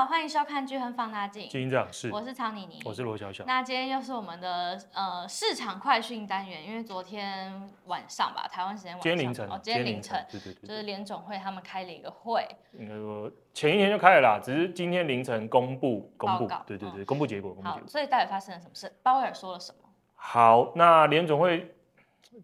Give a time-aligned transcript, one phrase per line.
[0.00, 1.42] 好，欢迎收看《巨亨放大镜》。
[1.50, 3.44] 金长是，我是曹妮妮，我是罗小小。
[3.46, 18.90] 那今天又是我们的呃市场快讯单元，因为昨天晚上吧，台湾时间晚上，今天凌晨，哦，今天凌晨，对对对，就是联总会他们开了一个会，应该说前一天就开了啦，只是今天凌晨公布公布，对对对，公布结果，公布结所以到底发生了什么事？
[19.02, 19.86] 鲍威尔说了什么？
[20.14, 21.74] 好，那联总会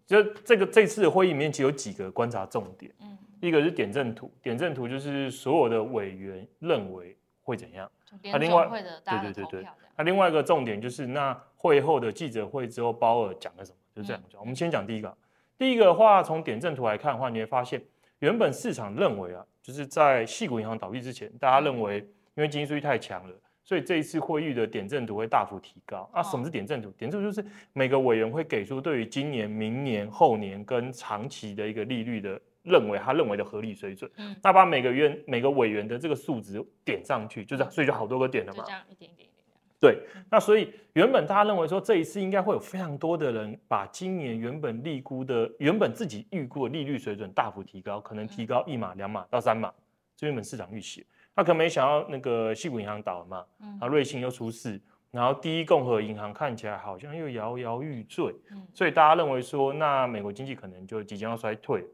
[0.05, 3.17] 就这个这次的会议里面，其实有几个观察重点，嗯。
[3.39, 7.15] 一个是点阵图，点阵图就是所有的委员认为
[7.47, 7.89] 会怎样。
[8.29, 14.41] 他另外，对对对对，那另外一个重点就是那会后的记者会之后，鲍尔讲了什么，就是这样讲。
[14.41, 15.17] 我们先讲第一个，
[15.57, 17.81] 第一个的话，从点阵图来看的话，你会发现
[18.19, 21.99] 原本市场认为啊，就是在矽谷银行倒闭之前，大家认为
[22.35, 26.09] 因为经济数据太强了，所以这一次会议的点阵图会大幅提高。
[26.11, 26.91] 啊，什么是点阵图？
[26.91, 32.37] 点阵图就是每个委员会给出对于今年、明年、后年跟长期的一个利率的。
[32.67, 38.63] 认为他认为的合理水准，嗯，那把每个员每个委员的这个数值点上去，就这样，所以就好多个点了嘛。
[38.65, 39.31] 这样一点一点一点。
[39.79, 39.99] 对，
[40.29, 49.71] 那所以原本大家认为说这一次应该会有非常多的人把今年原本预估的原本自己预估的利率水准大幅提高，可能提高一码两码到三码，
[50.15, 51.05] 这原本市场预期。
[51.35, 58.33] 那可没想到那个西谷银行倒了嘛，然后瑞信又出事，然后第一共和银行看起来好像又摇摇欲坠，
[58.73, 61.85] 所以大家认为说那美国经济可能就即将要衰退。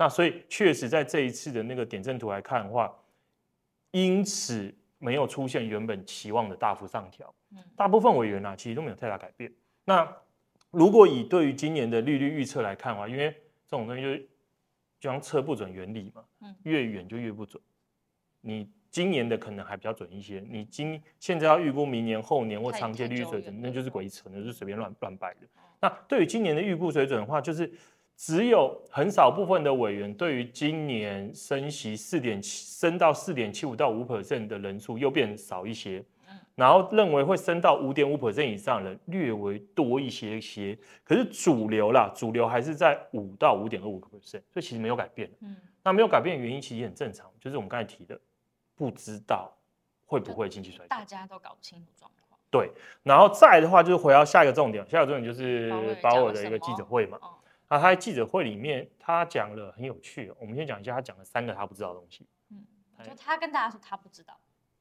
[0.00, 2.90] 那所以确实在这一次的那个点阵图来看的话，
[3.90, 7.34] 因此没有出现原本期望的大幅上调。
[7.76, 9.52] 大部分委员啊其实都没有太大改变。
[9.84, 10.10] 那
[10.70, 13.30] 如果以对于今年的利率预测来看的话，因为
[13.68, 14.18] 这种东西就是
[14.98, 16.24] 就像测不准原理嘛，
[16.62, 17.62] 越远就越不准。
[18.40, 25.40] 你今年的可能还比较准一些，你今现在要预估明年、后年或长期利率水准，那就是鬼扯，那就是随便乱乱摆的。
[25.78, 27.70] 那对于今年的预估水准的话，就是。
[28.20, 36.04] 只有很少部分的委员对于今年升息四点七升到四点七五到五 percent 的人数又变少一些，
[36.54, 45.30] 然后认为会升到五点五 percent 以上的人略微多一些些，可是主流啦，主流还是在五到五点二五个 percent，所以其实没有改变。
[45.40, 48.20] 嗯，那没有改变的原因其实也很正常，就是我们刚才提的，
[48.76, 49.50] 不知道
[50.04, 52.38] 会不会经济衰退，大家都搞不清楚状况。
[52.50, 52.70] 对，
[53.02, 57.18] 然后再的话就是回到下一个重点，下一个重点就是鲍尔的一个记者会嘛。
[57.70, 60.30] 那他在记者会里面，他讲了很有趣。
[60.40, 62.26] 我们先讲一下，他讲了三个他不知道的东西。
[62.50, 62.66] 嗯，
[63.04, 64.36] 就他跟大家说他不知道。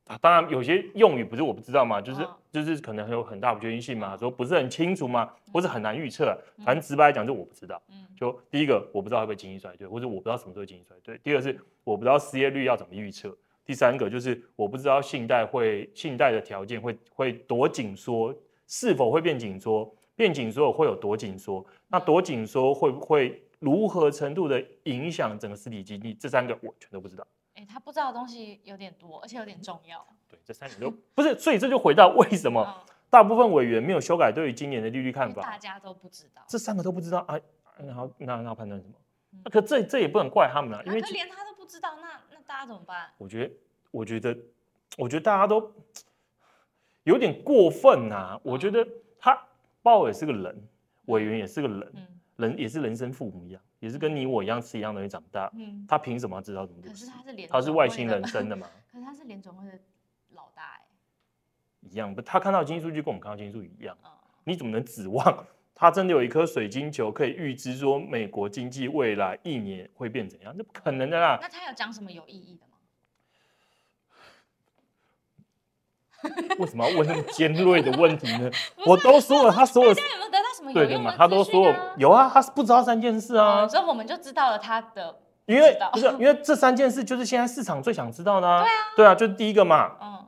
[0.07, 6.35] 啊，当然有些用语不是我不知道嘛，就是就是可能有很大不确定性嘛，说不是很清楚嘛，或是很难预测。
[6.65, 7.79] 反正直白来讲，就我不知道。
[7.89, 11.15] 嗯，就第一个我不知道会不会经济衰退，或者我不知道什么时候经济衰退。
[11.23, 13.37] 第二个是我不知道失业率要怎么预测。
[13.63, 18.35] 第三个就是我不知道信贷会信贷的条件会会多紧缩，
[18.65, 19.95] 是否会变紧缩。
[20.19, 21.65] 变紧缩会有多紧缩？
[21.87, 26.13] 那多紧缩会不会如何程度的影响整个实体经济？
[26.13, 27.25] 这三个我全都不知道。
[27.53, 30.05] 哎、欸，他不知道的东西有点多，而且有点重要。
[30.29, 35.41] 对，这三点都不是，所以这就回到为什么大部分委员没有修改对于今年的利率看法？
[35.41, 37.39] 大家都不知道，这三个都不知道啊。
[37.77, 38.93] 然后那那判断什么？
[39.31, 43.09] 嗯、可这这也不能怪他们啊，因为连他都不知道，那那大家怎么办？
[43.17, 43.53] 我觉得，
[43.91, 44.37] 我觉得，
[44.97, 45.73] 我觉得大家都
[47.03, 48.37] 有点过分啊。
[48.43, 48.91] 我觉得他。
[49.81, 50.67] 鲍尔是个人，
[51.05, 52.07] 委员也是个人，嗯、
[52.37, 55.49] 人也是人生父母一样，也是跟你我一样吃一样东西长大。
[55.53, 56.89] 嗯、他凭什么知道这么多？
[56.91, 58.67] 可是他是联，他是外星人生的嘛？
[58.91, 59.79] 可是他是联总会的
[60.31, 60.85] 老大哎，
[61.81, 62.21] 一样不？
[62.21, 63.97] 他看到经济数据跟我们看到经济数据一样。
[64.03, 64.11] 嗯、
[64.43, 70.53] 你怎么能指望他真的有一颗水晶球可以预知说美国经济未来一年会变怎样？
[70.57, 71.39] 那不可能的啦。
[71.41, 72.65] 那他有讲什么有意义的？
[76.59, 78.49] 为什么要问那么尖锐的问题呢？
[78.85, 81.15] 我都说了，他说了，大家有没有得到什么有用的资讯啊？
[81.17, 85.15] 他都说有啊，他是不知道三件事啊，所以我们就知道了他的。
[85.45, 88.61] 因为不是因为这三件事就是现在市场最想知道的啊。
[88.61, 90.25] 对啊，对啊，就是第一个嘛，嗯，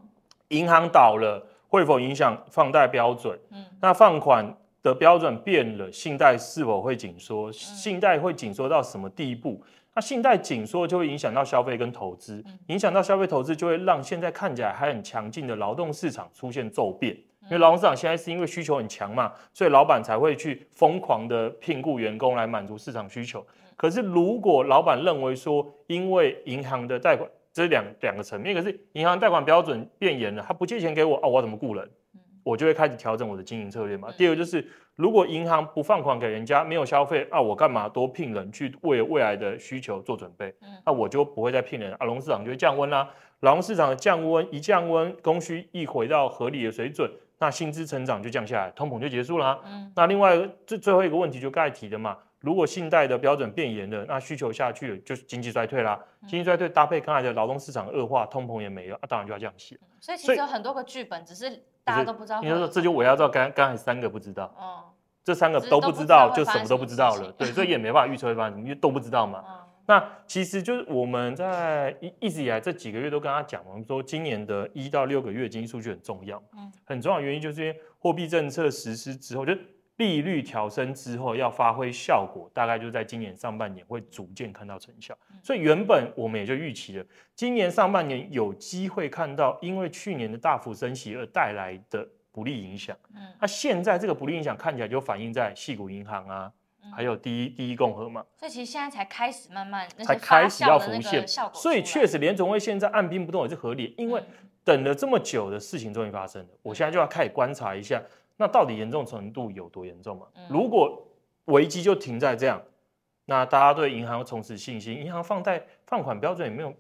[0.47, 3.38] 银行倒了会否影响放贷标准？
[3.52, 7.52] 嗯，那放款的标准变了，信贷是否会紧缩？
[7.52, 9.62] 信贷会紧缩到什么地步？
[9.94, 17.16] 那信贷紧缩就会影响到消费跟投资，影响到消费投资就会让现在看起来还很强劲的劳动市场出现骤变。
[17.46, 23.46] 因为劳动市场现在是因为需求很强嘛，所以老板才会去疯狂的聘雇员工来满足市场需求。
[23.76, 31.90] 可是如果老板认为说，因为银行的贷款这两两个层面，可是银行贷款标准变严了，他不借钱给我啊，我怎么雇人？
[32.43, 34.09] 我就会开始调整我的经营策略嘛。
[34.17, 40.53] 第二个就是，如果银行不放款给人家，没有消费啊，我干嘛多聘人去为未来的需求做准备？
[40.85, 43.09] 那我就不会再聘人，啊，劳动市场就会降温啦。
[43.41, 49.59] 劳动市场的降温一降温，供需一回到合理的水准，那薪资成长就降下来，通膨就结束了。
[49.96, 50.37] 那另外
[50.67, 55.99] 最最后一个问题就刚才提的嘛，如果信贷的标准变严了，那需求下去了，就是经济衰退啦。
[56.22, 59.82] 嗯、经济衰退搭配刚才的劳动市场恶化，通膨也没了，啊，当然就要降息了。
[59.99, 62.41] 所以其实有很多个剧本，只是大家都不知道。
[62.41, 64.83] 你说这就围绕到刚刚才三个不知道，嗯，
[65.23, 67.31] 这三个都不知道，就什么都不知道了。
[67.33, 69.43] 对，所以也没办法预测会发生什么，因为都不知道嘛。
[69.47, 69.55] 嗯、
[69.85, 79.53] 那其实就是我们在一一直以来这几个月都跟他讲，我们说今年的一到六个月经济数据很重要，嗯，很重要的原因就是因为货币政策实施之后就。
[80.01, 85.15] 利率调升之后要发挥效果，大概就在今年上半年会逐渐看到成效。
[85.43, 87.05] 所以原本我们也就预期了，
[87.35, 92.97] 今年上半年有机会看到，因为去年的大幅升息而带来的不利影响。
[93.13, 96.51] 嗯，那现在这个不利影响看起来就反映在系股银行啊，
[96.95, 98.25] 还有第一第一共和嘛。
[98.35, 101.61] 所以其实现在才开始慢慢才开始要浮现效果。
[101.61, 104.23] 所以确实联总会现在按兵不动也是合理，因为
[104.63, 108.01] 等了这么久的事情终于发生了，我现在就要开始观察一下。
[108.41, 110.26] 那到底严重程度有多严重嘛？
[110.49, 110.99] 如果
[111.46, 112.59] 危机就停在这样，
[113.26, 116.73] 那大家对银行重拾信心，银行放贷放款标准也没有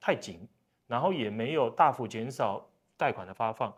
[0.00, 0.44] 太紧，
[0.88, 2.66] 然后也没有大幅减少
[2.96, 3.72] 贷款的发放，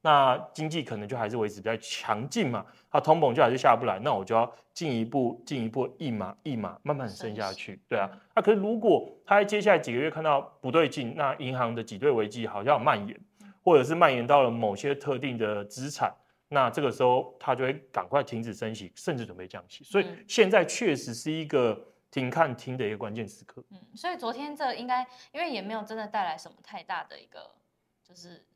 [0.00, 8.10] 那经济可能就还是维持比较强劲嘛，它通膨就还是下不来，那我就要进一步进一步一码一码慢慢升下去，对啊。
[8.34, 13.20] 那可是如果他在接下来几个月看到不对劲，那银行的挤兑危机好像有蔓延，
[13.62, 16.10] 或者是蔓延到了某些特定的资产。
[16.50, 19.84] 那这个时候，他就会赶快停止升息，甚至准备降息。
[19.84, 21.78] 所以现在确实是一个
[22.10, 23.62] 停看停的一个关键时刻。
[23.68, 27.50] 嗯，所以昨天这应该，因为也没有真的带来什么太大的一个，
[28.02, 28.46] 就是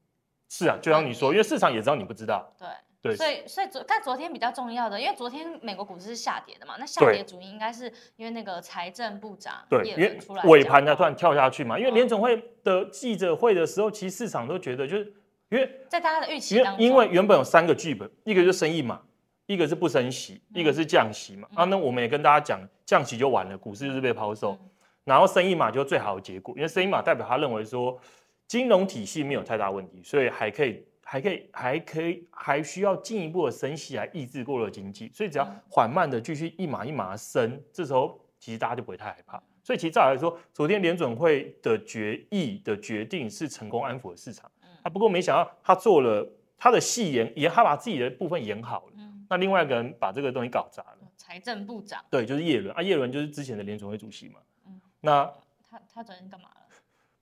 [0.49, 2.51] 是啊，就像你说，因为市场也知道你不知道。
[2.59, 2.69] 对
[3.03, 15.13] 对，所以所以昨但昨天比较重要的，因为昨天美国股市是下跌的嘛，那下跌主因应该是因为那个财政部长对，因为尾盘它突然跳下去嘛，因为联总会的记者会的时候，其实市场都觉得就是。
[15.53, 18.99] 因为在大家的预期当中，因为原本有三个剧本，一个就是升一码，
[19.45, 21.47] 一个是不升息，一个是降息嘛。
[21.55, 24.59] 啊，那我们也跟大家讲，降息就完了，股市就是被抛售。
[25.05, 28.01] 然后升一码就最好的结果，因为升一码代表他认为说
[28.49, 35.11] 金融体系没有太大问题，所以还可以，还可以，还可以，还需要进一步的升息来抑制过热经济。
[35.13, 39.43] 所以只要缓慢的继续一码一码升，这时候其实大家就不会太害怕。
[39.63, 44.51] 所以其实照来说，昨天联准会的决议的决定是成功安抚了市场。
[44.83, 46.27] 他不过没想到，他做了
[46.59, 48.93] 他的戏演，也他把自己的部分演好了。
[48.97, 50.99] 嗯、那另外一个人把这个东西搞砸了。
[51.17, 52.05] 财政部长。
[52.11, 54.41] 对，就是叶伦啊，叶伦就是之前的联准会主席嘛。
[54.67, 55.25] 嗯、那
[55.69, 56.57] 他他昨天干嘛了？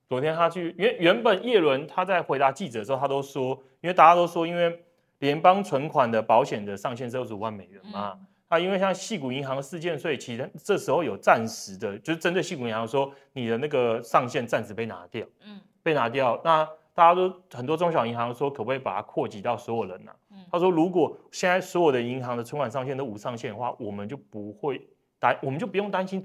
[0.09, 4.83] 昨天他去，原原本叶伦他在回答记者的时候，他都说，因为大家都说，因为
[5.19, 8.17] 联邦存款的保险的上限是二十五万美元嘛。
[8.19, 15.25] 嗯、啊，因为像矽谷银行事件，所以其实这时候有暂时的，就是针对矽谷银行说，你的那个上限暂时被拿掉。
[15.45, 15.61] 嗯。
[15.83, 16.67] 被拿掉，那。
[16.93, 20.15] 大家都很多中小银行说，可不可以把它扩及到所有人呢、啊？
[20.31, 26.21] 嗯、他说，如果现在所有的银行的存款上限都无上限的话，我们就不会担，我们就不用担心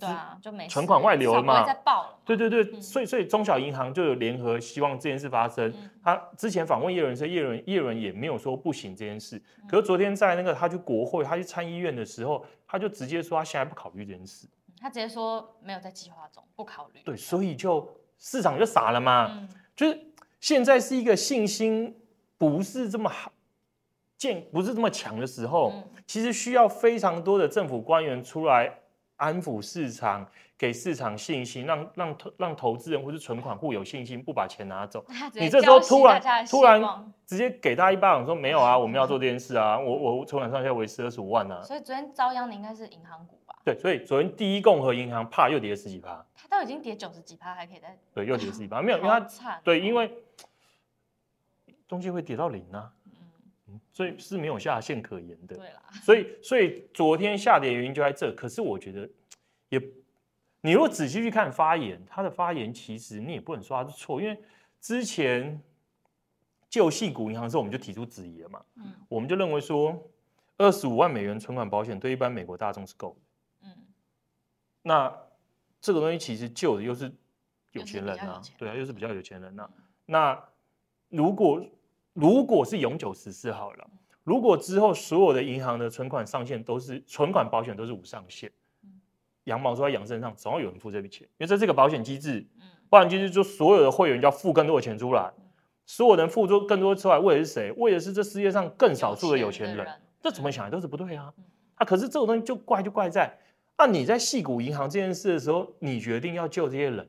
[0.69, 1.65] 存款外流了嘛。
[2.25, 5.71] 对对对，嗯、所以所以中小银行就有联合希望这件事发生。
[5.71, 9.37] 嗯、他之前访问叶伦，说叶伦叶伦也没有说不行这件事。
[9.63, 14.49] 嗯、可是昨天在那个他去国会，他去参议院的时候，他就直接说他现在不考虑这件事。
[14.81, 17.01] 他直接说没有在计划中，不考虑。
[17.05, 20.01] 对，所以就市场就傻了嘛，嗯、就是。
[20.41, 21.97] 现在是一个信心
[22.39, 23.33] 不是这么好，
[24.17, 25.73] 健不是这么强的时候，
[26.07, 28.73] 其实需要非常多的政府官员出来
[29.17, 30.27] 安抚市场，
[30.59, 35.05] 给市场信心，让让投让投资人或是存款户有信心，不把钱拿走。
[35.35, 36.83] 你这时候突然突然
[37.27, 41.63] 直接给他一巴掌，说没有啊，我们要做这件事啊， 我我存款上限维持二十五万啊。
[41.63, 43.55] 所以昨天遭殃的应该是银行股吧？
[43.65, 50.11] 对，所以昨天第一共和银行怕又跌了十几趴，它都已经跌九十几趴，还可以再对又跌十几趴，没有，因为它对，因为。
[51.89, 52.93] 东西会跌到零啊，
[53.69, 55.57] 嗯，所以是没有下限可言的。
[55.57, 58.33] 对啦， 所以所以昨天下跌原因就在这。
[58.35, 59.09] 可是我觉得，
[59.69, 59.81] 也
[60.61, 64.37] 你如果仔细去看发言，他的发言其实你也不能说他是错，因为
[64.81, 65.63] 之前
[66.69, 70.11] 就矽谷银行的时候，我们就提出质疑了嘛，嗯，我们就认为说，
[70.59, 73.17] 二十五万美元存款保险对一般美国大众是够
[73.61, 73.87] 的，嗯，
[74.83, 75.17] 那
[75.81, 77.13] 这个东西其实救的又是
[77.73, 79.71] 有钱人啊，对啊，又是比较有钱人呐、啊，
[80.07, 80.49] 那
[81.09, 81.65] 如果
[82.17, 83.87] 如果是永久实施好了，
[84.25, 88.51] 如果之后所有的银行的存款上限都是存款保险都是无上限，
[89.45, 92.47] 羊毛出在羊身上，总要有人付这笔钱，因为这是个保险机制，
[92.89, 95.31] 保险机制就所有的会员就要付更多的钱出来，
[95.85, 97.71] 所有人付出更多出来，为的是谁？
[97.73, 99.87] 为的是这世界上更少数的有钱人，
[100.23, 101.31] 这怎么想来都是不对啊！
[101.75, 103.39] 啊，可是这种东西就怪就怪在，
[103.77, 107.07] 那你在细谷银行这件事的时候，你决定要救这些人，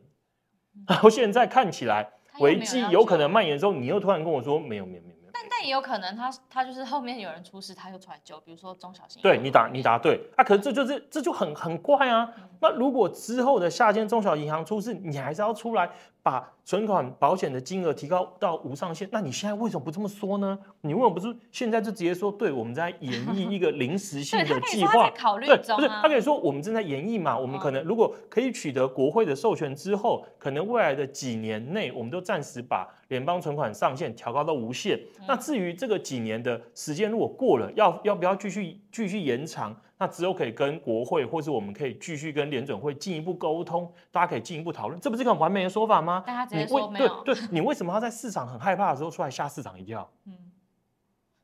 [0.85, 2.11] 然后现在看起来。
[2.39, 9.21] 危机有可能蔓延之后，你又突然跟我说没有没有没有没有，但但也有可能他他就是后面有人出事，他又出来救，比如说中小型。
[9.21, 12.31] 对你答你答对啊，可是这就是这就很很怪啊。
[12.37, 15.89] 嗯、那如果之后的下间中小银行出事，你还是要出来
[16.21, 19.07] 把存款保险的金额提高到无上限？
[19.11, 20.57] 那你现在为什么不这么说呢？
[20.81, 25.09] 你为什么不是现在就直接说，对，我们在演绎一个临时性的 计划？
[25.11, 34.97] 考虑、啊、对，不是他可以说我们正在演绎嘛，我们可能如果可以取得国会的授权之后，可能未来的几年内，我们都暂时把联邦存款上限调高到无限。
[35.19, 39.75] 嗯、那至于这个几年的时间如果过了，要要不要继续继续延长？
[39.99, 46.23] 那只有可以跟国会，或是我们可以继续跟联准会进一步沟通，大家可以进一步讨论，这不是一个很完美的说法吗？
[46.25, 47.23] 大家直接说没有。
[47.23, 50.07] 对，对你为什么要在市场很害怕的时候出来吓市场一跳？
[50.25, 50.33] 嗯，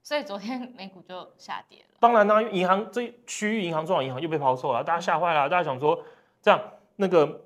[0.04, 1.86] 所以昨天美股就下跌了。
[2.00, 6.00] 当然呢，银行这区域银行、中小银行又被抛售了，大家吓坏了，大家想说
[6.42, 6.62] 这样
[6.98, 7.42] 那个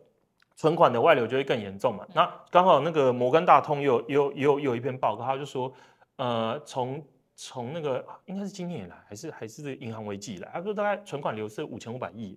[0.56, 2.04] 存款的外流就会更严重嘛？
[2.10, 5.72] 嗯、那刚好那个摩根大通有有有有一篇报告，他就说，
[6.18, 7.02] 呃，从
[7.40, 12.36] 从那个应该是今年以来，还是还是这个银行危机以来，他说大概存款流失五千五百亿，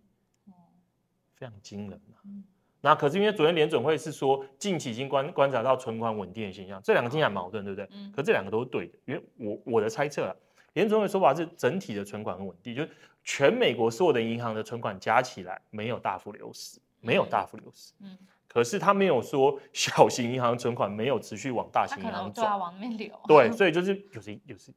[1.35, 2.21] 非常惊人啊。
[2.25, 2.45] 嗯、
[2.83, 7.88] 那可是因为昨天联准会是说近期已经观观察到存款稳定的现象，这两个听起来矛盾，对不对？
[7.92, 10.37] 嗯、可这两个都是对的，因为我我的猜测啊，
[10.75, 12.90] 联准会的说法是整体的存款很稳定，就是
[13.25, 17.95] 全美国所有的银行的存款加起来没有大幅流失，没有大幅流失。
[18.00, 18.19] 嗯。
[18.47, 23.19] 可是他没有说 小型银行存款没有持续往大型银行走，往那边流。
[23.26, 24.71] 对， 所以就是有时有时。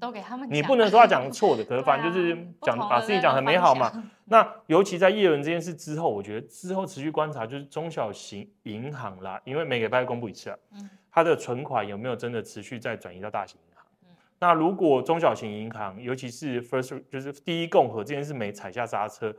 [0.00, 3.90] 都给他们，你不能说他讲错的，可是 反正就是讲、啊、把事情讲很美好嘛。
[4.24, 13.84] 那尤其在叶伦这件事之后，我觉得之后持续观察就是中小型银行啦，因为每个礼拜公布一次啊，嗯，它的存款有没有真的持续在转移到大型银行？
[14.02, 14.08] 嗯、
[14.40, 19.34] 那如果中小型银行，尤其是 First 就是第一共和这件事没踩下刹车，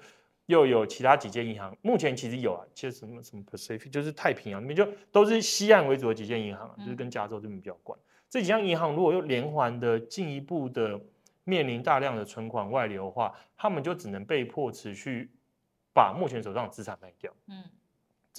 [0.45, 7.97] 又有其他几间银行，目前其实有啊，其实什么什么 Pacific 就是太平洋那边就都是西岸为主的几间银行，就是跟加州这边比较关。
[8.33, 10.99] 这几家银行如果又连环的进一步的
[11.43, 15.29] 面临大量的存款外流的话，他们就只能被迫持续
[15.93, 17.31] 把目前手上的资产卖掉。
[17.45, 17.63] 嗯，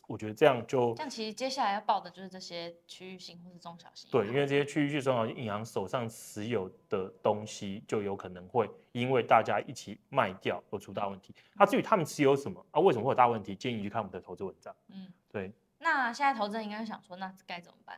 [0.09, 4.11] 我觉得这样就这样，其实接下来要报的就是这些区域性或是中小型。
[4.11, 11.33] 对，因为这些区域性中小型银行手上持有的东西就有可能会因为大家一起卖掉而出大问题。
[11.55, 13.55] 那、至于他们持有什么啊，为什么会有大问题？
[13.55, 14.75] 建议去看我们的投资文章。
[14.89, 15.53] 嗯，对。
[15.79, 17.97] 那现在投资人应该想说，那该怎么办？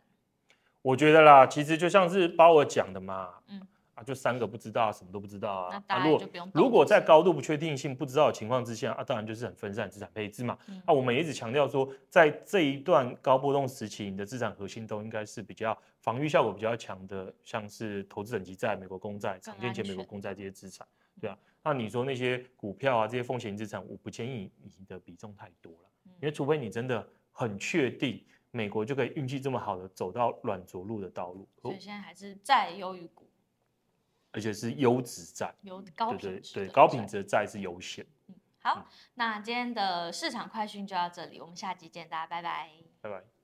[0.87, 3.61] 我觉得啦，其实就像是包我讲的嘛，嗯
[3.97, 5.83] 啊，就三个不知道，什么都不知道啊。
[5.89, 10.57] 那如果如果在高度不确定性、不知道的情况之下，啊，当然就是很分散资产配置嘛。
[10.69, 20.87] 嗯、啊，我们也一直强调说，在这一段高波动时期，你的资产核心都应该是比较防御效果比较强的，像是投资等级债、美国公债、长天期美国公债这些资产，
[21.21, 21.37] 对啊。
[21.65, 25.91] 那你说那些股票啊，这些风险资产，我不建议你的比重太多了，
[26.21, 28.25] 因为除非你真的很确定。
[28.57, 33.29] 美国就可以运气这么好的走到软着陆的道路，所以现在还是债优于股，
[34.33, 38.07] 而且是优质债，有高品质对，高品质的债是优先。
[38.29, 38.85] 嗯，好，嗯、
[39.15, 42.71] 那今天的市场快讯就到这里，我们下集见，大家拜拜，
[43.03, 43.36] 拜拜。